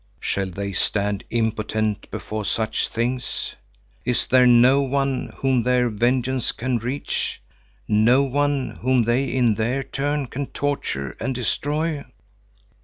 Shall 0.19 0.49
they 0.49 0.71
stand 0.73 1.23
impotent 1.29 2.09
before 2.09 2.43
such 2.43 2.87
things? 2.87 3.53
Is 4.03 4.25
there 4.25 4.47
no 4.47 4.81
one 4.81 5.31
whom 5.37 5.61
their 5.61 5.89
vengeance 5.89 6.51
can 6.51 6.79
reach, 6.79 7.39
no 7.87 8.23
one 8.23 8.79
whom 8.81 9.03
they 9.03 9.25
in 9.25 9.53
their 9.53 9.83
turn 9.83 10.25
can 10.25 10.47
torture 10.47 11.15
and 11.19 11.35
destroy? 11.35 12.03